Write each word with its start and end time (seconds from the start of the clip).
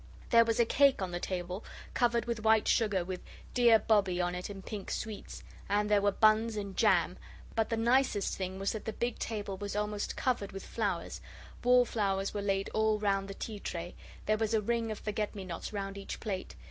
There 0.31 0.43
was 0.45 0.59
a 0.59 0.65
cake 0.65 0.99
on 0.99 1.11
the 1.11 1.19
table 1.19 1.63
covered 1.93 2.25
with 2.25 2.41
white 2.43 2.67
sugar, 2.67 3.05
with 3.05 3.21
'Dear 3.53 3.77
Bobbie' 3.77 4.19
on 4.19 4.33
it 4.33 4.49
in 4.49 4.63
pink 4.63 4.89
sweets, 4.89 5.43
and 5.69 5.91
there 5.91 6.01
were 6.01 6.11
buns 6.11 6.55
and 6.57 6.75
jam; 6.75 7.19
but 7.53 7.69
the 7.69 7.77
nicest 7.77 8.35
thing 8.35 8.57
was 8.57 8.71
that 8.71 8.85
the 8.85 8.93
big 8.93 9.19
table 9.19 9.57
was 9.57 9.75
almost 9.75 10.17
covered 10.17 10.53
with 10.53 10.65
flowers 10.65 11.21
wallflowers 11.63 12.33
were 12.33 12.41
laid 12.41 12.67
all 12.73 12.97
round 12.97 13.27
the 13.27 13.35
tea 13.35 13.59
tray 13.59 13.93
there 14.25 14.37
was 14.39 14.55
a 14.55 14.61
ring 14.61 14.89
of 14.89 14.97
forget 14.97 15.35
me 15.35 15.45
nots 15.45 15.71
round 15.71 15.99
each 15.99 16.19
plate. 16.19 16.55